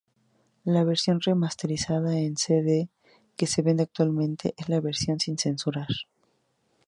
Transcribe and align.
La 0.63 0.83
versión 0.83 1.21
remasterizada 1.21 2.17
en 2.17 2.35
cd 2.35 2.89
que 3.37 3.45
se 3.45 3.61
vende 3.61 3.83
actualmente 3.83 4.55
es 4.57 4.67
la 4.67 4.79
versión 4.81 5.19
sin 5.19 5.37
censurar. 5.37 5.89